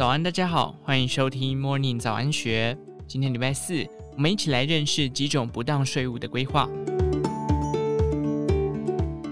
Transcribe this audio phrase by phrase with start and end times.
[0.00, 2.74] 早安，大家好，欢迎收听 Morning 早安学。
[3.06, 3.86] 今天礼拜四，
[4.16, 6.66] 我们一起来认识几种不当税务的规划。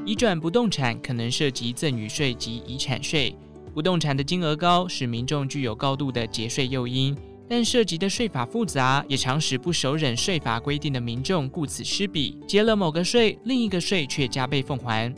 [0.04, 3.34] 移转不动产可能涉及赠与税及遗产税。
[3.72, 7.16] 不动产的金额高，使民众具有高度的节税诱因，
[7.48, 15.10] 但涉及的税法复杂，也常使不熟稔税法规定的民众顾此失彼，结了某个税，另一个税却加倍奉还。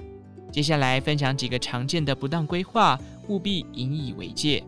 [0.52, 4.62] 接下来分享几个常见的不当规划，务必引以为戒。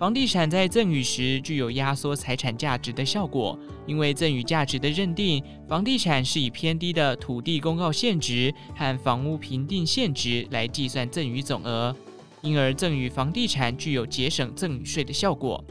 [0.00, 11.94] 房地产在赠与时具有压缩财产价值的效果，因为赠与价值的认定，房地产是以偏低的土地公告现值和房屋评定现值来计算赠与总额，
[12.40, 15.62] 因而赠与房地产具有节省赠与税的效果。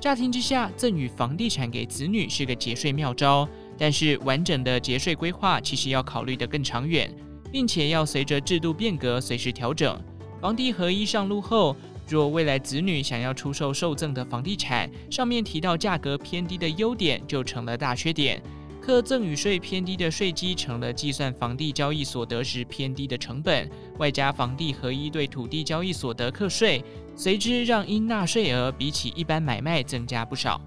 [0.00, 3.46] 乍听之下，赠与房地产给子女是个节税妙招，
[3.76, 7.14] 但是完整的节税规划其实要考虑得更长远。
[7.52, 9.98] 并且要随着制度变革随时调整。
[10.40, 11.74] 房地合一上路后，
[12.08, 18.40] 若未来子女想要出售受赠的房地产，上面提到价格偏低的优点就成了大缺点。
[18.80, 26.84] 课赠与税偏低的税基成了计算房地交易所得时偏低的成本，外加房地合一对土地交易所得课税，
[27.16, 30.60] 随之让应纳税额比起一般买卖增加不少。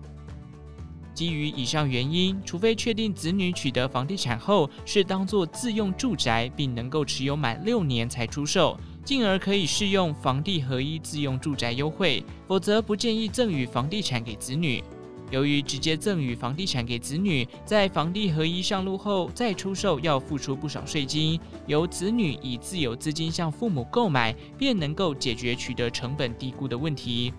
[1.13, 8.77] 基于以上原因，除非确定子女取得房地产后是当作自用住宅，并能够持有满六年才出售，
[9.09, 14.83] 进而可以适用房地合一自用住宅优惠，否则不建议赠与房地产给子女。
[15.31, 27.33] 由于直接赠与房地产给子女，在房地合一上路后再出售要付出不少税金，由子女以自有资金向父母购买，便能够解决取得成本低估的问题。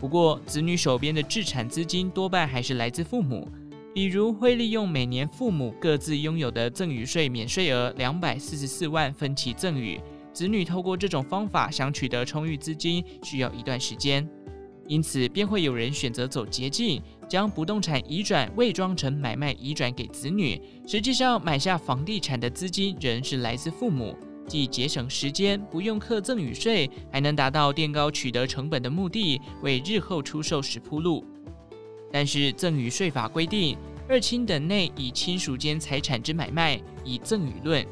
[0.00, 3.48] 不过，子女手边的置产资金多半还是来自父母，
[3.92, 10.00] 比如会利用每年父母各自拥有的赠与税免税额两百四十四万分期赠与。
[10.38, 14.24] 子女透过这种方法想取得充裕资金，需要一段时间，
[14.86, 24.16] 因此便会有人选择走捷径，将不动产移转伪装成买卖移转给子女，实际上买下房地产的资金仍是来自父母。
[24.46, 31.24] 既节省时间，不用课赠与税，还能达到垫高取得成本的目的，为日后出售时铺路。
[32.12, 33.76] 但是赠与税法规定，
[34.08, 37.84] 二亲等内以亲属间财产之买卖，以赠与论。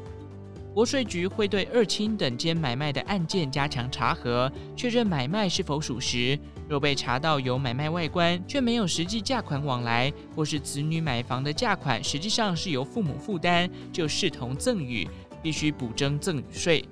[0.77, 6.37] 国税局会对二亲等间买卖的案件加强查核，确认买卖是否属实。
[6.69, 15.07] 若被查到有买卖外观，却没有实际价款往来，或是子女买房的价款实际上是由父母负担，就视同赠与。
[15.41, 16.85] 必须补征赠与税。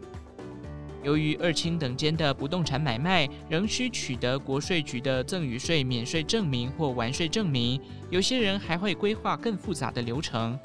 [1.03, 7.79] 由于二亲等间的不动产买卖仍需取得国税局的赠与税免税证明或完税证明，
[8.09, 10.57] 有些人还会规划更复杂的流程，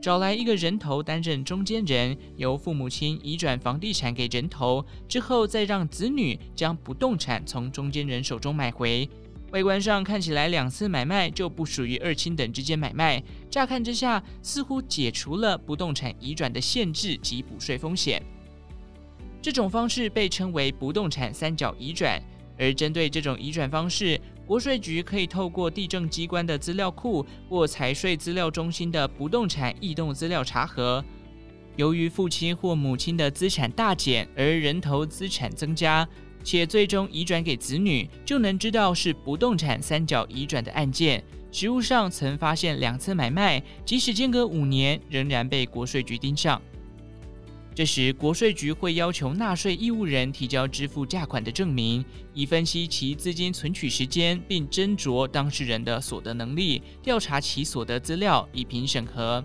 [0.00, 9.06] 找来一个人头担任中间人，由父母亲移转房地产给人头，之后再让子女将不动产从中间人手中买回。
[9.52, 13.22] 外观上看起来，两次买卖就不属于二亲等之间买卖。
[13.50, 18.22] 乍看之下，似乎解除了不动产移转的限制及补税风险。
[19.42, 22.22] 这种方式被称为不动产三角移转。
[22.60, 31.02] 而针对这种移转方式，国税局可以透过地政机关的资料库或财税资料中心的不动产异动资料查核。
[31.76, 36.06] 由于父亲或母亲的资产大减，而人头资产增加。
[36.42, 41.22] 且最终移转给子女，就能知道是不动产三角移转的案件。
[41.52, 46.60] 实务上曾发现两次买卖，即使间隔五年，仍然被国税局盯上。
[47.80, 52.04] 这时，国税局会要求纳税义务人提交支付价款的证明，
[52.34, 59.42] 以分析其资金存取时间，并斟酌当事人的所得能力，调查其所得资料，以评审核。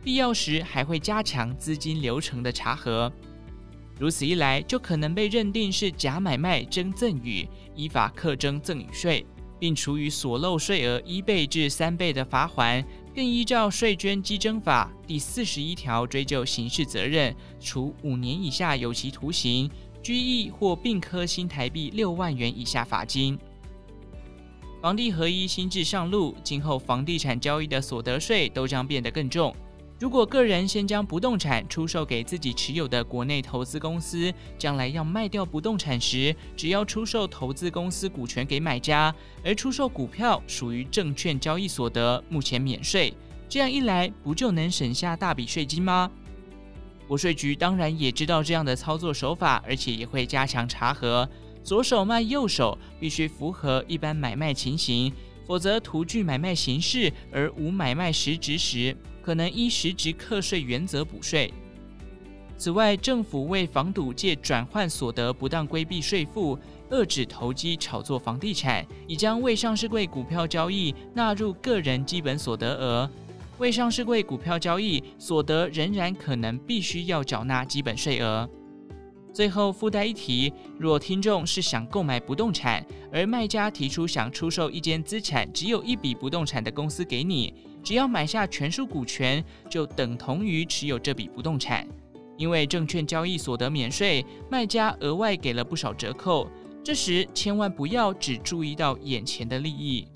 [0.00, 3.12] 必要时，还会加强资金流程的查核。
[3.98, 7.44] 如此一来，就可能被认定是假买卖真赠与，
[7.74, 9.26] 依法课征赠与税，
[9.58, 12.84] 并处以所漏税额一倍至三倍的罚锾，
[13.14, 19.70] 更依照税捐稽征法第四十一条追究刑事责任，处五年以下有期徒刑、
[20.02, 23.38] 拘役或并科新台币六万元以下罚金。
[24.80, 29.54] 房地合一新制上路，今后房地产交易的所得税都将变得更重。
[30.02, 39.14] 如果个人先将不动产出售给自己持有的国内投资公司，将来要卖掉不动产时，只要出售投资公司股权给买家，
[39.44, 43.14] 而出售股票属于证券交易所得，目前免税。
[43.48, 46.10] 这样一来，不就能省下大笔税金吗？
[47.06, 51.28] 国税局当然也知道这样的操作手法，而且也会加强查核。
[51.62, 55.12] 左手卖右手，必须符合一般买卖情形，
[55.46, 61.52] 否则图具买卖形式而无买卖实质时，可能依实质课税原则补税。
[62.58, 66.58] 此外，政府为防堵借转换所得不当规避税负，
[66.90, 73.10] 遏制投机炒作房地产，已将未上市柜股票交易纳入个人基本所得额。
[73.58, 78.48] 未上市柜股票交易所得仍然可能必须要缴纳基本税额。
[79.32, 91.88] 最后附带一提，若听众是想购买不动产，而卖家提出想出售一间资产只有一笔不动产的公司给你，只要买下全数股权，就等同于持有这笔不动产。
[92.36, 96.48] 因为证券交易所得免税，卖家额外给了不少折扣。
[96.84, 100.08] 这时千万不要只注意到眼前的利益，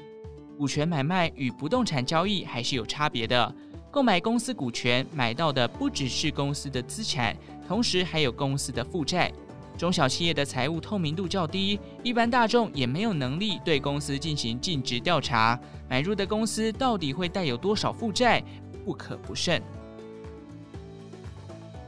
[0.59, 3.55] 股权买卖与不动产交易还是有差别的。
[3.91, 7.37] 购买公司股权，买到的不只是公司的资产，
[7.67, 9.33] 同时还有公司的负债。
[9.77, 15.59] 中小企业的财务透明度较低，一般大众也没有能力对公司进行尽职调查。
[15.89, 18.43] 买入的公司到底会带有多少负债，
[18.85, 19.63] 不可不慎。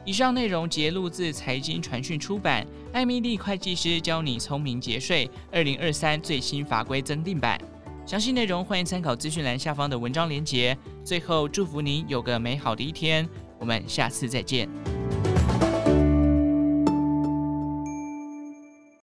[0.04, 7.58] 以上内容节录自财经传讯出版《艾米丽会计师教你聪明节税》二零二三最新法规增订版。
[8.06, 10.76] 详细内容欢迎参考资讯栏下方的文章连结。
[11.04, 13.28] 最后，祝福您有个美好的一天，
[13.58, 14.97] 我们下次再见。